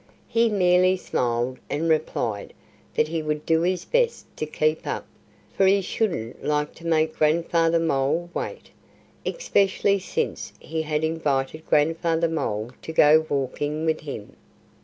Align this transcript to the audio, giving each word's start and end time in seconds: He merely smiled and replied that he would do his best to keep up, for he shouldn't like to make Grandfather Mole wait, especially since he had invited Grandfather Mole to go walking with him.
He 0.27 0.49
merely 0.49 0.97
smiled 0.97 1.59
and 1.69 1.87
replied 1.87 2.53
that 2.95 3.07
he 3.09 3.21
would 3.21 3.45
do 3.45 3.61
his 3.61 3.85
best 3.85 4.25
to 4.37 4.47
keep 4.47 4.87
up, 4.87 5.05
for 5.55 5.67
he 5.67 5.79
shouldn't 5.79 6.43
like 6.43 6.73
to 6.73 6.87
make 6.87 7.15
Grandfather 7.17 7.77
Mole 7.77 8.27
wait, 8.33 8.71
especially 9.27 9.99
since 9.99 10.53
he 10.59 10.81
had 10.81 11.03
invited 11.03 11.67
Grandfather 11.67 12.27
Mole 12.29 12.71
to 12.81 12.91
go 12.91 13.23
walking 13.29 13.85
with 13.85 13.99
him. 14.01 14.35